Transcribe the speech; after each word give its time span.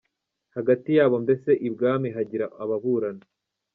hagati 0.55 0.89
yabo 0.97 1.13
ati 1.15 1.23
“Mbese 1.25 1.49
ibwami 1.67 2.07
hagira 2.15 2.45
ababurana 2.63 3.25